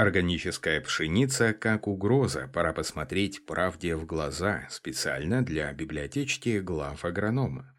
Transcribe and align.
Органическая 0.00 0.80
пшеница 0.80 1.52
как 1.52 1.88
угроза. 1.88 2.48
Пора 2.54 2.72
посмотреть 2.72 3.44
правде 3.44 3.96
в 3.96 4.06
глаза. 4.06 4.64
Специально 4.70 5.44
для 5.44 5.72
библиотечки 5.72 6.60
глав 6.60 7.04
агронома. 7.04 7.74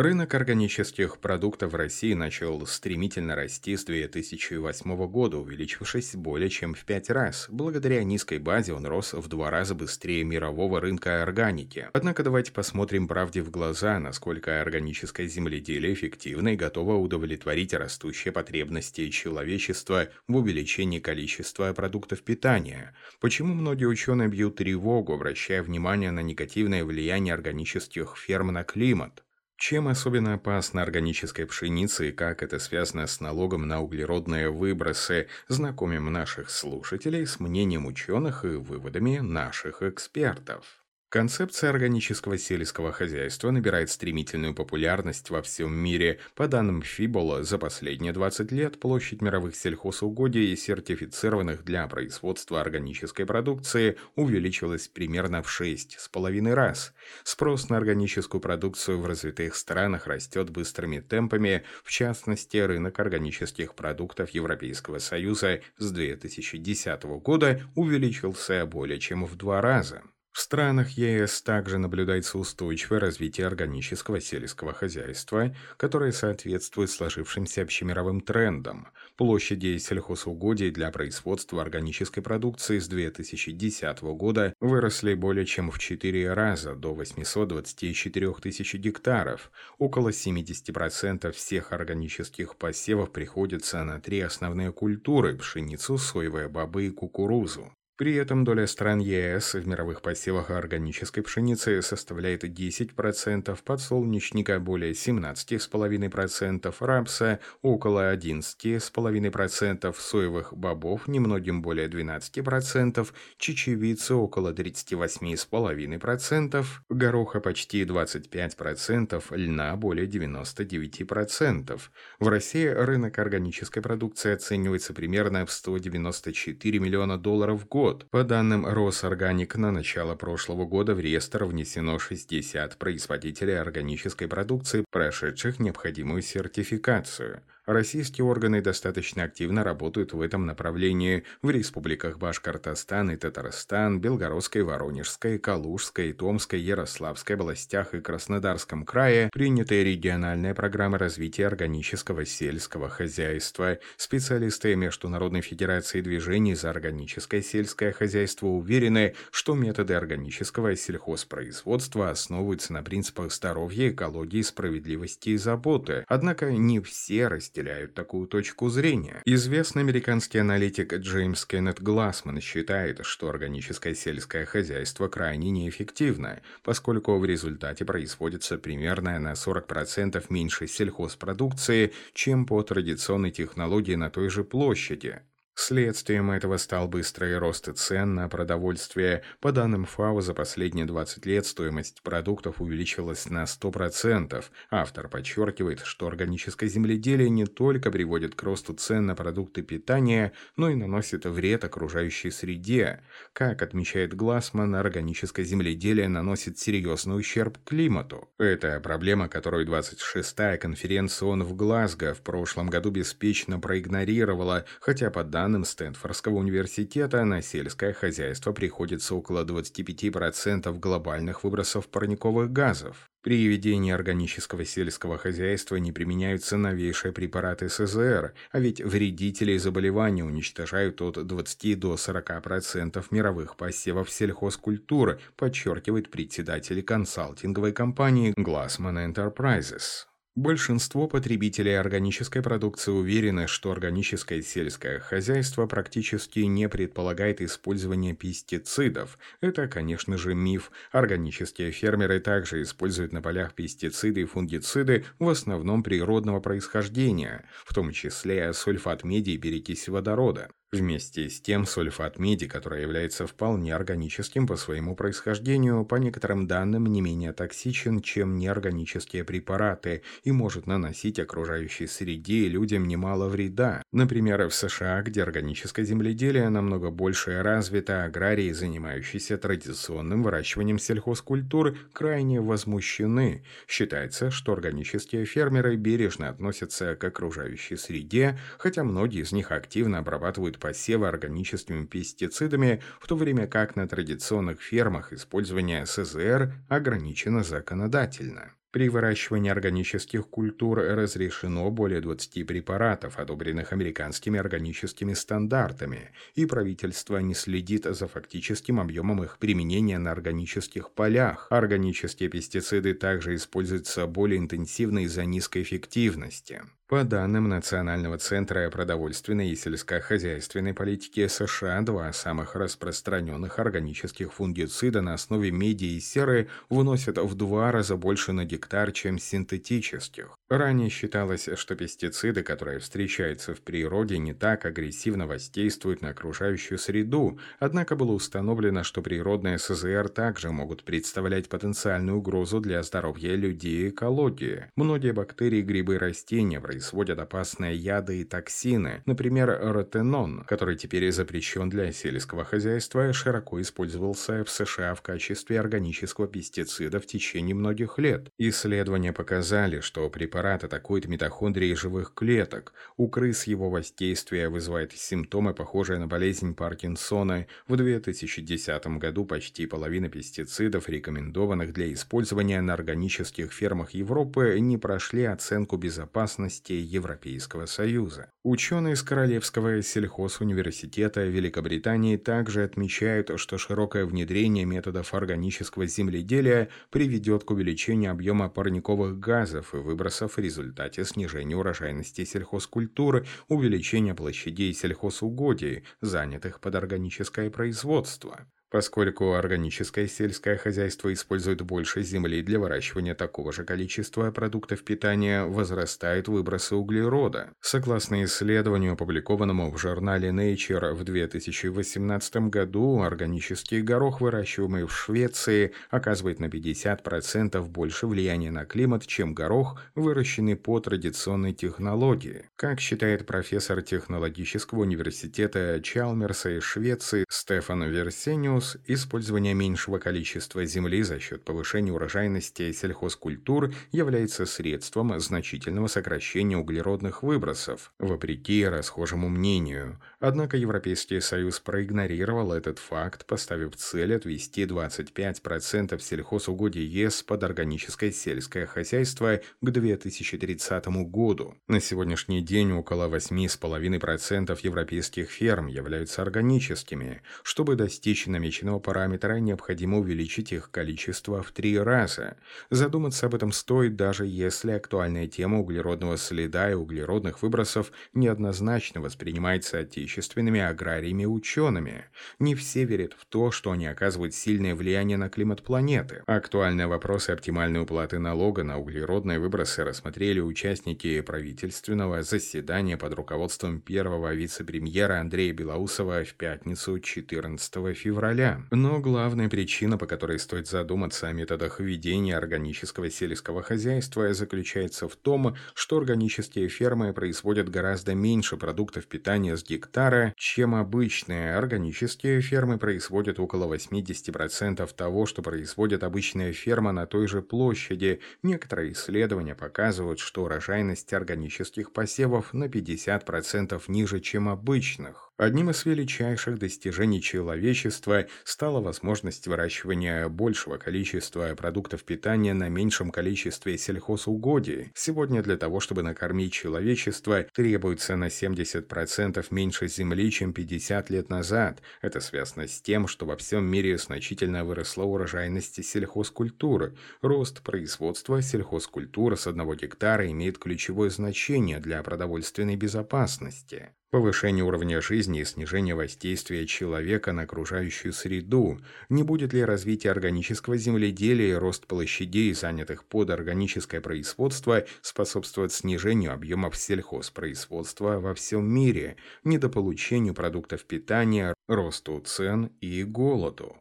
Рынок 0.00 0.32
органических 0.34 1.18
продуктов 1.18 1.72
в 1.72 1.74
России 1.74 2.14
начал 2.14 2.64
стремительно 2.68 3.34
расти 3.34 3.76
с 3.76 3.84
2008 3.84 5.06
года, 5.08 5.38
увеличившись 5.38 6.14
более 6.14 6.50
чем 6.50 6.74
в 6.74 6.84
пять 6.84 7.10
раз. 7.10 7.48
Благодаря 7.50 8.04
низкой 8.04 8.38
базе 8.38 8.74
он 8.74 8.86
рос 8.86 9.12
в 9.12 9.26
два 9.26 9.50
раза 9.50 9.74
быстрее 9.74 10.22
мирового 10.22 10.80
рынка 10.80 11.24
органики. 11.24 11.88
Однако 11.92 12.22
давайте 12.22 12.52
посмотрим 12.52 13.08
правде 13.08 13.42
в 13.42 13.50
глаза, 13.50 13.98
насколько 13.98 14.60
органическое 14.60 15.26
земледелие 15.26 15.94
эффективно 15.94 16.50
и 16.50 16.56
готово 16.56 16.94
удовлетворить 16.94 17.74
растущие 17.74 18.30
потребности 18.30 19.10
человечества 19.10 20.10
в 20.28 20.36
увеличении 20.36 21.00
количества 21.00 21.72
продуктов 21.72 22.22
питания. 22.22 22.94
Почему 23.18 23.52
многие 23.52 23.86
ученые 23.86 24.28
бьют 24.28 24.54
тревогу, 24.54 25.14
обращая 25.14 25.60
внимание 25.60 26.12
на 26.12 26.20
негативное 26.20 26.84
влияние 26.84 27.34
органических 27.34 28.16
ферм 28.16 28.52
на 28.52 28.62
климат? 28.62 29.24
Чем 29.58 29.88
особенно 29.88 30.34
опасна 30.34 30.82
органическая 30.82 31.44
пшеница 31.44 32.04
и 32.04 32.12
как 32.12 32.44
это 32.44 32.60
связано 32.60 33.08
с 33.08 33.18
налогом 33.18 33.66
на 33.66 33.80
углеродные 33.80 34.50
выбросы, 34.50 35.26
знакомим 35.48 36.12
наших 36.12 36.48
слушателей 36.48 37.26
с 37.26 37.40
мнением 37.40 37.86
ученых 37.86 38.44
и 38.44 38.50
выводами 38.50 39.18
наших 39.18 39.82
экспертов. 39.82 40.64
Концепция 41.10 41.70
органического 41.70 42.36
сельского 42.36 42.92
хозяйства 42.92 43.50
набирает 43.50 43.88
стремительную 43.88 44.52
популярность 44.52 45.30
во 45.30 45.40
всем 45.40 45.72
мире. 45.72 46.18
По 46.34 46.48
данным 46.48 46.82
Фибола, 46.82 47.44
за 47.44 47.56
последние 47.56 48.12
20 48.12 48.52
лет 48.52 48.78
площадь 48.78 49.22
мировых 49.22 49.56
сельхозугодий, 49.56 50.54
сертифицированных 50.54 51.64
для 51.64 51.86
производства 51.86 52.60
органической 52.60 53.24
продукции, 53.24 53.96
увеличилась 54.16 54.86
примерно 54.86 55.42
в 55.42 55.48
6,5 55.48 56.52
раз. 56.52 56.92
Спрос 57.24 57.70
на 57.70 57.78
органическую 57.78 58.42
продукцию 58.42 59.00
в 59.00 59.06
развитых 59.06 59.54
странах 59.54 60.06
растет 60.06 60.50
быстрыми 60.50 61.00
темпами, 61.00 61.64
в 61.84 61.90
частности, 61.90 62.58
рынок 62.58 63.00
органических 63.00 63.74
продуктов 63.74 64.28
Европейского 64.30 64.98
Союза 64.98 65.62
с 65.78 65.90
2010 65.90 67.02
года 67.22 67.62
увеличился 67.74 68.66
более 68.66 69.00
чем 69.00 69.24
в 69.24 69.36
два 69.36 69.62
раза. 69.62 70.02
В 70.38 70.40
странах 70.40 70.90
ЕС 70.90 71.42
также 71.42 71.78
наблюдается 71.78 72.38
устойчивое 72.38 73.00
развитие 73.00 73.44
органического 73.48 74.20
сельского 74.20 74.72
хозяйства, 74.72 75.52
которое 75.76 76.12
соответствует 76.12 76.90
сложившимся 76.90 77.62
общемировым 77.62 78.20
трендам. 78.20 78.86
Площади 79.16 79.76
сельхозугодий 79.78 80.70
для 80.70 80.92
производства 80.92 81.60
органической 81.60 82.20
продукции 82.20 82.78
с 82.78 82.86
2010 82.86 84.02
года 84.14 84.54
выросли 84.60 85.14
более 85.14 85.44
чем 85.44 85.72
в 85.72 85.80
4 85.80 86.32
раза 86.32 86.76
до 86.76 86.94
824 86.94 88.32
тысяч 88.34 88.74
гектаров. 88.74 89.50
Около 89.78 90.10
70% 90.10 91.32
всех 91.32 91.72
органических 91.72 92.54
посевов 92.54 93.10
приходится 93.10 93.82
на 93.82 94.00
три 94.00 94.20
основные 94.20 94.70
культуры– 94.70 95.36
пшеницу, 95.38 95.98
соевые 95.98 96.46
бобы 96.46 96.86
и 96.86 96.90
кукурузу. 96.90 97.72
При 97.98 98.14
этом 98.14 98.44
доля 98.44 98.66
стран 98.68 99.00
ЕС 99.00 99.54
в 99.54 99.66
мировых 99.66 100.02
посевах 100.02 100.52
органической 100.52 101.20
пшеницы 101.20 101.82
составляет 101.82 102.44
10%, 102.44 103.58
подсолнечника 103.64 104.60
более 104.60 104.92
17,5%, 104.92 106.74
рапса 106.78 107.40
около 107.60 108.14
11,5%, 108.14 109.96
соевых 109.98 110.56
бобов 110.56 111.08
немногим 111.08 111.60
более 111.60 111.88
12%, 111.88 113.08
чечевицы 113.36 114.14
около 114.14 114.52
38,5%, 114.52 116.64
гороха 116.88 117.40
почти 117.40 117.82
25%, 117.82 119.24
льна 119.32 119.76
более 119.76 120.06
99%. 120.06 121.80
В 122.20 122.28
России 122.28 122.68
рынок 122.68 123.18
органической 123.18 123.80
продукции 123.80 124.34
оценивается 124.34 124.94
примерно 124.94 125.44
в 125.44 125.50
194 125.50 126.78
миллиона 126.78 127.18
долларов 127.18 127.62
в 127.62 127.66
год, 127.66 127.87
год. 127.88 128.10
По 128.10 128.22
данным 128.22 128.66
Росорганик, 128.66 129.56
на 129.56 129.70
начало 129.70 130.14
прошлого 130.14 130.66
года 130.66 130.94
в 130.94 131.00
реестр 131.00 131.44
внесено 131.44 131.98
60 131.98 132.76
производителей 132.76 133.58
органической 133.58 134.26
продукции, 134.28 134.84
прошедших 134.90 135.58
необходимую 135.58 136.20
сертификацию– 136.22 137.40
Российские 137.68 138.24
органы 138.24 138.62
достаточно 138.62 139.24
активно 139.24 139.62
работают 139.62 140.14
в 140.14 140.22
этом 140.22 140.46
направлении 140.46 141.24
в 141.42 141.50
республиках 141.50 142.16
Башкортостан 142.16 143.10
и 143.10 143.16
Татарстан, 143.16 144.00
Белгородской, 144.00 144.62
Воронежской, 144.62 145.38
Калужской, 145.38 146.14
Томской, 146.14 146.60
Ярославской 146.60 147.36
областях 147.36 147.92
и 147.92 148.00
Краснодарском 148.00 148.86
крае 148.86 149.28
приняты 149.34 149.84
региональные 149.84 150.54
программы 150.54 150.96
развития 150.96 151.46
органического 151.46 152.24
сельского 152.24 152.88
хозяйства. 152.88 153.76
Специалисты 153.98 154.74
Международной 154.74 155.42
Федерации 155.42 156.00
движений 156.00 156.54
за 156.54 156.70
органическое 156.70 157.42
сельское 157.42 157.92
хозяйство 157.92 158.46
уверены, 158.46 159.14
что 159.30 159.54
методы 159.54 159.92
органического 159.92 160.74
сельхозпроизводства 160.74 162.08
основываются 162.08 162.72
на 162.72 162.82
принципах 162.82 163.30
здоровья, 163.30 163.90
экологии, 163.90 164.40
справедливости 164.40 165.28
и 165.28 165.36
заботы. 165.36 166.06
Однако 166.08 166.50
не 166.50 166.80
все 166.80 167.28
растения 167.28 167.57
разделяют 167.58 167.94
такую 167.94 168.26
точку 168.26 168.68
зрения. 168.68 169.22
Известный 169.24 169.82
американский 169.82 170.38
аналитик 170.38 170.94
Джеймс 170.94 171.44
Кеннет 171.44 171.82
Глассман 171.82 172.40
считает, 172.40 173.00
что 173.02 173.28
органическое 173.28 173.94
сельское 173.94 174.44
хозяйство 174.44 175.08
крайне 175.08 175.50
неэффективно, 175.50 176.40
поскольку 176.62 177.18
в 177.18 177.24
результате 177.24 177.84
производится 177.84 178.58
примерно 178.58 179.18
на 179.18 179.32
40% 179.32 180.24
меньше 180.30 180.66
сельхозпродукции, 180.66 181.92
чем 182.14 182.46
по 182.46 182.62
традиционной 182.62 183.30
технологии 183.30 183.96
на 183.96 184.10
той 184.10 184.28
же 184.28 184.44
площади. 184.44 185.20
Следствием 185.60 186.30
этого 186.30 186.56
стал 186.56 186.86
быстрый 186.86 187.36
рост 187.36 187.68
цен 187.76 188.14
на 188.14 188.28
продовольствие. 188.28 189.24
По 189.40 189.50
данным 189.50 189.86
ФАО, 189.86 190.20
за 190.20 190.32
последние 190.32 190.86
20 190.86 191.26
лет 191.26 191.44
стоимость 191.46 192.00
продуктов 192.02 192.60
увеличилась 192.60 193.28
на 193.28 193.42
100%. 193.42 194.44
Автор 194.70 195.08
подчеркивает, 195.08 195.80
что 195.80 196.06
органическое 196.06 196.70
земледелие 196.70 197.28
не 197.28 197.44
только 197.44 197.90
приводит 197.90 198.36
к 198.36 198.42
росту 198.44 198.72
цен 198.72 199.06
на 199.06 199.16
продукты 199.16 199.62
питания, 199.62 200.32
но 200.56 200.70
и 200.70 200.76
наносит 200.76 201.26
вред 201.26 201.64
окружающей 201.64 202.30
среде. 202.30 203.02
Как 203.32 203.60
отмечает 203.60 204.14
Глассман, 204.14 204.76
органическое 204.76 205.44
земледелие 205.44 206.06
наносит 206.06 206.60
серьезный 206.60 207.18
ущерб 207.18 207.58
климату. 207.64 208.28
Это 208.38 208.78
проблема, 208.78 209.28
которую 209.28 209.66
26-я 209.66 210.56
конференция 210.56 211.26
ООН 211.26 211.42
в 211.42 211.56
Глазго 211.56 212.14
в 212.14 212.22
прошлом 212.22 212.68
году 212.68 212.90
беспечно 212.92 213.58
проигнорировала, 213.58 214.64
хотя 214.80 215.10
по 215.10 215.24
данным 215.24 215.47
данным 215.48 215.64
Стэнфордского 215.64 216.34
университета, 216.34 217.24
на 217.24 217.40
сельское 217.40 217.94
хозяйство 217.94 218.52
приходится 218.52 219.14
около 219.14 219.46
25% 219.46 220.78
глобальных 220.78 221.42
выбросов 221.42 221.88
парниковых 221.88 222.52
газов. 222.52 223.08
При 223.22 223.46
ведении 223.46 223.90
органического 223.90 224.66
сельского 224.66 225.16
хозяйства 225.16 225.76
не 225.76 225.90
применяются 225.90 226.58
новейшие 226.58 227.12
препараты 227.12 227.70
СЗР, 227.70 228.34
а 228.52 228.60
ведь 228.60 228.82
вредители 228.82 229.56
заболевания 229.56 230.22
уничтожают 230.22 231.00
от 231.00 231.26
20 231.26 231.80
до 231.80 231.94
40% 231.94 233.02
мировых 233.10 233.56
посевов 233.56 234.10
сельхозкультуры, 234.10 235.18
подчеркивает 235.36 236.10
председатель 236.10 236.82
консалтинговой 236.82 237.72
компании 237.72 238.34
Glassman 238.36 239.14
Enterprises. 239.14 240.08
Большинство 240.38 241.08
потребителей 241.08 241.76
органической 241.76 242.42
продукции 242.42 242.92
уверены, 242.92 243.48
что 243.48 243.72
органическое 243.72 244.40
сельское 244.40 245.00
хозяйство 245.00 245.66
практически 245.66 246.38
не 246.38 246.68
предполагает 246.68 247.40
использование 247.40 248.14
пестицидов. 248.14 249.18
Это, 249.40 249.66
конечно 249.66 250.16
же, 250.16 250.36
миф. 250.36 250.70
Органические 250.92 251.72
фермеры 251.72 252.20
также 252.20 252.62
используют 252.62 253.12
на 253.12 253.20
полях 253.20 253.52
пестициды 253.54 254.20
и 254.20 254.26
фунгициды 254.26 255.06
в 255.18 255.28
основном 255.28 255.82
природного 255.82 256.38
происхождения, 256.38 257.44
в 257.64 257.74
том 257.74 257.90
числе 257.90 258.52
сульфат 258.52 259.02
меди 259.02 259.30
и 259.30 259.38
перекись 259.38 259.88
водорода. 259.88 260.50
Вместе 260.70 261.30
с 261.30 261.40
тем 261.40 261.64
сульфат 261.64 262.18
меди, 262.18 262.46
который 262.46 262.82
является 262.82 263.26
вполне 263.26 263.74
органическим 263.74 264.46
по 264.46 264.56
своему 264.56 264.94
происхождению, 264.94 265.86
по 265.86 265.94
некоторым 265.94 266.46
данным 266.46 266.84
не 266.84 267.00
менее 267.00 267.32
токсичен, 267.32 268.02
чем 268.02 268.36
неорганические 268.36 269.24
препараты 269.24 270.02
и 270.24 270.30
может 270.30 270.66
наносить 270.66 271.18
окружающей 271.20 271.86
среде 271.86 272.40
и 272.40 272.48
людям 272.50 272.86
немало 272.86 273.30
вреда. 273.30 273.82
Например, 273.92 274.46
в 274.46 274.54
США, 274.54 275.00
где 275.00 275.22
органическое 275.22 275.86
земледелие 275.86 276.50
намного 276.50 276.90
больше 276.90 277.42
развито, 277.42 278.04
аграрии, 278.04 278.52
занимающиеся 278.52 279.38
традиционным 279.38 280.22
выращиванием 280.22 280.78
сельхозкультур, 280.78 281.78
крайне 281.94 282.42
возмущены. 282.42 283.42
Считается, 283.66 284.30
что 284.30 284.52
органические 284.52 285.24
фермеры 285.24 285.76
бережно 285.76 286.28
относятся 286.28 286.94
к 286.94 287.04
окружающей 287.04 287.76
среде, 287.76 288.38
хотя 288.58 288.84
многие 288.84 289.22
из 289.22 289.32
них 289.32 289.50
активно 289.50 289.96
обрабатывают 290.00 290.57
посевы 290.58 291.08
органическими 291.08 291.86
пестицидами, 291.86 292.82
в 293.00 293.06
то 293.06 293.16
время 293.16 293.46
как 293.46 293.76
на 293.76 293.88
традиционных 293.88 294.60
фермах 294.60 295.12
использование 295.12 295.86
СЗР 295.86 296.52
ограничено 296.68 297.42
законодательно. 297.42 298.52
При 298.70 298.90
выращивании 298.90 299.50
органических 299.50 300.28
культур 300.28 300.80
разрешено 300.80 301.70
более 301.70 302.02
20 302.02 302.46
препаратов, 302.46 303.18
одобренных 303.18 303.72
американскими 303.72 304.38
органическими 304.38 305.14
стандартами, 305.14 306.10
и 306.34 306.44
правительство 306.44 307.16
не 307.16 307.32
следит 307.32 307.84
за 307.84 308.06
фактическим 308.06 308.78
объемом 308.78 309.24
их 309.24 309.38
применения 309.38 309.96
на 309.96 310.12
органических 310.12 310.90
полях. 310.90 311.46
Органические 311.48 312.28
пестициды 312.28 312.92
также 312.92 313.36
используются 313.36 314.06
более 314.06 314.38
интенсивно 314.38 314.98
из-за 315.04 315.24
низкой 315.24 315.62
эффективности. 315.62 316.62
По 316.88 317.04
данным 317.04 317.50
Национального 317.50 318.16
центра 318.16 318.70
продовольственной 318.70 319.50
и 319.50 319.56
сельскохозяйственной 319.56 320.72
политики 320.72 321.26
США, 321.26 321.82
два 321.82 322.10
самых 322.14 322.54
распространенных 322.54 323.58
органических 323.58 324.32
фунгицида 324.32 325.02
на 325.02 325.12
основе 325.12 325.50
меди 325.50 325.84
и 325.84 326.00
серы 326.00 326.48
выносят 326.70 327.18
в 327.18 327.34
два 327.34 327.72
раза 327.72 327.96
больше 327.96 328.32
на 328.32 328.46
гектар, 328.46 328.92
чем 328.92 329.18
синтетических. 329.18 330.38
Ранее 330.48 330.88
считалось, 330.88 331.50
что 331.56 331.76
пестициды, 331.76 332.42
которые 332.42 332.78
встречаются 332.78 333.54
в 333.54 333.60
природе, 333.60 334.16
не 334.16 334.32
так 334.32 334.64
агрессивно 334.64 335.26
воздействуют 335.26 336.00
на 336.00 336.08
окружающую 336.08 336.78
среду, 336.78 337.38
однако 337.58 337.96
было 337.96 338.12
установлено, 338.12 338.82
что 338.82 339.02
природные 339.02 339.58
СЗР 339.58 340.08
также 340.08 340.52
могут 340.52 340.84
представлять 340.84 341.50
потенциальную 341.50 342.16
угрозу 342.16 342.60
для 342.60 342.82
здоровья 342.82 343.34
людей 343.34 343.88
и 343.88 343.88
экологии. 343.90 344.70
Многие 344.74 345.12
бактерии, 345.12 345.60
грибы 345.60 345.96
и 345.96 345.98
растения 345.98 346.60
производят 346.78 347.18
опасные 347.18 347.74
яды 347.74 348.20
и 348.20 348.24
токсины, 348.24 349.02
например, 349.04 349.58
ротенон, 349.60 350.44
который 350.46 350.76
теперь 350.76 351.10
запрещен 351.10 351.68
для 351.68 351.90
сельского 351.90 352.44
хозяйства, 352.44 353.12
широко 353.12 353.60
использовался 353.60 354.44
в 354.44 354.50
США 354.50 354.94
в 354.94 355.02
качестве 355.02 355.58
органического 355.58 356.28
пестицида 356.28 357.00
в 357.00 357.06
течение 357.06 357.56
многих 357.56 357.98
лет. 357.98 358.28
Исследования 358.38 359.12
показали, 359.12 359.80
что 359.80 360.08
препарат 360.08 360.62
атакует 360.62 361.08
митохондрии 361.08 361.74
живых 361.74 362.14
клеток. 362.14 362.72
У 362.96 363.08
крыс 363.08 363.48
его 363.48 363.70
воздействие 363.70 364.48
вызывает 364.48 364.92
симптомы, 364.92 365.54
похожие 365.54 365.98
на 365.98 366.06
болезнь 366.06 366.54
Паркинсона. 366.54 367.46
В 367.66 367.76
2010 367.76 368.86
году 368.98 369.24
почти 369.24 369.66
половина 369.66 370.08
пестицидов, 370.08 370.88
рекомендованных 370.88 371.72
для 371.72 371.92
использования 371.92 372.60
на 372.60 372.74
органических 372.74 373.52
фермах 373.52 373.90
Европы, 373.90 374.56
не 374.60 374.78
прошли 374.78 375.24
оценку 375.24 375.76
безопасности 375.76 376.67
Европейского 376.72 377.66
Союза. 377.66 378.30
Ученые 378.42 378.94
из 378.94 379.02
Королевского 379.02 379.82
сельхозуниверситета 379.82 381.24
Великобритании 381.24 382.16
также 382.16 382.64
отмечают, 382.64 383.30
что 383.36 383.58
широкое 383.58 384.06
внедрение 384.06 384.64
методов 384.64 385.14
органического 385.14 385.86
земледелия 385.86 386.68
приведет 386.90 387.44
к 387.44 387.50
увеличению 387.50 388.12
объема 388.12 388.48
парниковых 388.48 389.18
газов 389.18 389.74
и 389.74 389.78
выбросов 389.78 390.36
в 390.36 390.40
результате 390.40 391.04
снижения 391.04 391.56
урожайности 391.56 392.24
сельхозкультуры, 392.24 393.26
увеличения 393.48 394.14
площадей 394.14 394.72
сельхозугодий, 394.72 395.84
занятых 396.00 396.60
под 396.60 396.74
органическое 396.74 397.50
производство. 397.50 398.46
Поскольку 398.70 399.32
органическое 399.32 400.06
сельское 400.06 400.58
хозяйство 400.58 401.10
использует 401.10 401.62
больше 401.62 402.02
земли 402.02 402.42
для 402.42 402.58
выращивания 402.58 403.14
такого 403.14 403.50
же 403.50 403.64
количества 403.64 404.30
продуктов 404.30 404.84
питания, 404.84 405.44
возрастают 405.44 406.28
выбросы 406.28 406.76
углерода. 406.76 407.52
Согласно 407.62 408.22
исследованию, 408.24 408.92
опубликованному 408.92 409.70
в 409.70 409.78
журнале 409.78 410.28
Nature 410.28 410.92
в 410.92 411.02
2018 411.02 412.36
году, 412.48 413.00
органический 413.00 413.80
горох, 413.80 414.20
выращиваемый 414.20 414.84
в 414.84 414.92
Швеции, 414.92 415.72
оказывает 415.88 416.38
на 416.38 416.46
50% 416.46 417.62
больше 417.68 418.06
влияния 418.06 418.50
на 418.50 418.66
климат, 418.66 419.06
чем 419.06 419.32
горох, 419.32 419.80
выращенный 419.94 420.56
по 420.56 420.78
традиционной 420.78 421.54
технологии. 421.54 422.44
Как 422.56 422.80
считает 422.80 423.26
профессор 423.26 423.80
технологического 423.80 424.80
университета 424.80 425.80
Чалмерса 425.82 426.58
из 426.58 426.64
Швеции 426.64 427.24
Стефан 427.30 427.84
Версениус, 427.84 428.57
минус 428.58 428.76
использование 428.86 429.54
меньшего 429.54 429.98
количества 429.98 430.64
земли 430.64 431.02
за 431.04 431.20
счет 431.20 431.44
повышения 431.44 431.92
урожайности 431.92 432.72
сельхозкультур 432.72 433.72
является 433.92 434.46
средством 434.46 435.18
значительного 435.20 435.86
сокращения 435.86 436.56
углеродных 436.56 437.22
выбросов, 437.22 437.92
вопреки 438.00 438.64
расхожему 438.64 439.28
мнению. 439.28 440.00
Однако 440.18 440.56
Европейский 440.56 441.20
Союз 441.20 441.60
проигнорировал 441.60 442.52
этот 442.52 442.80
факт, 442.80 443.26
поставив 443.26 443.76
цель 443.76 444.16
отвести 444.16 444.64
25% 444.64 446.00
сельхозугодий 446.00 446.84
ЕС 446.84 447.22
под 447.22 447.44
органическое 447.44 448.10
сельское 448.10 448.66
хозяйство 448.66 449.40
к 449.60 449.70
2030 449.70 450.86
году. 451.06 451.54
На 451.68 451.80
сегодняшний 451.80 452.42
день 452.42 452.72
около 452.72 453.08
8,5% 453.08 454.58
европейских 454.62 455.30
ферм 455.30 455.68
являются 455.68 456.22
органическими. 456.22 457.22
Чтобы 457.44 457.76
достичь 457.76 458.26
намеченного 458.26 458.47
намеченного 458.48 458.78
параметра 458.78 459.34
необходимо 459.40 459.98
увеличить 459.98 460.52
их 460.52 460.70
количество 460.70 461.42
в 461.42 461.52
три 461.52 461.78
раза. 461.78 462.38
Задуматься 462.70 463.26
об 463.26 463.34
этом 463.34 463.52
стоит 463.52 463.94
даже 463.94 464.24
если 464.24 464.70
актуальная 464.70 465.28
тема 465.28 465.60
углеродного 465.60 466.16
следа 466.16 466.70
и 466.70 466.74
углеродных 466.74 467.42
выбросов 467.42 467.92
неоднозначно 468.14 469.02
воспринимается 469.02 469.80
отечественными 469.80 470.60
аграриями 470.60 471.24
и 471.24 471.26
учеными. 471.26 472.06
Не 472.38 472.54
все 472.54 472.84
верят 472.84 473.12
в 473.18 473.26
то, 473.26 473.50
что 473.50 473.70
они 473.70 473.86
оказывают 473.86 474.34
сильное 474.34 474.74
влияние 474.74 475.18
на 475.18 475.28
климат 475.28 475.62
планеты. 475.62 476.22
Актуальные 476.26 476.86
вопросы 476.86 477.30
оптимальной 477.30 477.82
уплаты 477.82 478.18
налога 478.18 478.64
на 478.64 478.78
углеродные 478.78 479.38
выбросы 479.38 479.84
рассмотрели 479.84 480.40
участники 480.40 481.20
правительственного 481.20 482.22
заседания 482.22 482.96
под 482.96 483.12
руководством 483.12 483.82
первого 483.82 484.32
вице-премьера 484.34 485.20
Андрея 485.20 485.52
Белоусова 485.52 486.24
в 486.24 486.32
пятницу 486.32 486.98
14 486.98 487.94
февраля 487.94 488.37
февраля. 488.38 488.62
Но 488.70 489.00
главная 489.00 489.48
причина, 489.48 489.98
по 489.98 490.06
которой 490.06 490.38
стоит 490.38 490.68
задуматься 490.68 491.26
о 491.26 491.32
методах 491.32 491.80
ведения 491.80 492.36
органического 492.36 493.10
сельского 493.10 493.62
хозяйства, 493.62 494.32
заключается 494.32 495.08
в 495.08 495.16
том, 495.16 495.56
что 495.74 495.98
органические 495.98 496.68
фермы 496.68 497.12
производят 497.12 497.68
гораздо 497.68 498.14
меньше 498.14 498.56
продуктов 498.56 499.06
питания 499.06 499.56
с 499.56 499.64
гектара, 499.64 500.32
чем 500.36 500.74
обычные. 500.74 501.56
Органические 501.56 502.40
фермы 502.40 502.78
производят 502.78 503.40
около 503.40 503.72
80% 503.74 504.88
того, 504.94 505.26
что 505.26 505.42
производит 505.42 506.02
обычная 506.04 506.52
ферма 506.52 506.92
на 506.92 507.06
той 507.06 507.26
же 507.26 507.42
площади. 507.42 508.20
Некоторые 508.42 508.92
исследования 508.92 509.54
показывают, 509.54 510.20
что 510.20 510.44
урожайность 510.44 511.12
органических 511.12 511.92
посевов 511.92 512.52
на 512.52 512.64
50% 512.64 513.82
ниже, 513.88 514.20
чем 514.20 514.48
обычных. 514.48 515.27
Одним 515.38 515.70
из 515.70 515.86
величайших 515.86 516.58
достижений 516.58 517.22
человечества 517.22 518.26
стала 518.42 518.80
возможность 518.80 519.46
выращивания 519.46 520.28
большего 520.28 520.78
количества 520.78 521.54
продуктов 521.54 522.02
питания 522.02 522.54
на 522.54 522.68
меньшем 522.68 523.12
количестве 523.12 523.78
сельхозугодий. 523.78 524.90
Сегодня 524.96 525.40
для 525.40 525.56
того, 525.56 525.78
чтобы 525.78 526.02
накормить 526.02 526.52
человечество, 526.52 527.44
требуется 527.54 528.16
на 528.16 528.26
70% 528.26 529.46
меньше 529.52 529.86
земли, 529.86 530.28
чем 530.32 530.52
50 530.52 531.08
лет 531.10 531.28
назад. 531.28 531.82
Это 532.02 532.18
связано 532.18 532.66
с 532.66 532.82
тем, 532.82 533.06
что 533.06 533.24
во 533.24 533.36
всем 533.36 533.64
мире 533.64 533.96
значительно 533.96 534.64
выросла 534.64 535.04
урожайность 535.04 535.84
сельхозкультуры. 535.84 536.96
Рост 537.22 537.62
производства 537.62 538.42
сельхозкультуры 538.42 539.36
с 539.36 539.46
одного 539.46 539.76
гектара 539.76 540.28
имеет 540.28 540.58
ключевое 540.58 541.10
значение 541.10 541.78
для 541.78 542.02
продовольственной 542.02 542.74
безопасности. 542.74 543.90
Повышение 544.10 544.64
уровня 544.64 545.02
жизни 545.02 545.40
и 545.40 545.44
снижение 545.44 545.94
воздействия 545.94 546.66
человека 546.66 547.34
на 547.34 547.42
окружающую 547.42 548.14
среду. 548.14 548.80
Не 549.10 549.22
будет 549.22 549.52
ли 549.52 549.62
развитие 549.62 550.12
органического 550.12 550.78
земледелия 550.78 551.50
и 551.50 551.54
рост 551.54 551.86
площадей, 551.86 552.54
занятых 552.54 553.04
под 553.04 553.28
органическое 553.28 554.00
производство, 554.00 554.86
способствовать 555.02 555.72
снижению 555.72 556.32
объемов 556.32 556.78
сельхозпроизводства 556.78 558.18
во 558.18 558.32
всем 558.32 558.64
мире, 558.64 559.16
недополучению 559.44 560.32
продуктов 560.32 560.86
питания, 560.86 561.52
росту 561.66 562.18
цен 562.20 562.72
и 562.80 563.04
голоду? 563.04 563.76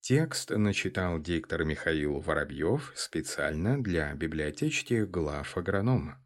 Текст 0.00 0.48
начитал 0.48 1.20
диктор 1.20 1.64
Михаил 1.66 2.20
Воробьев 2.20 2.90
специально 2.96 3.82
для 3.82 4.14
библиотечки 4.14 5.04
глав 5.04 5.58
агронома. 5.58 6.25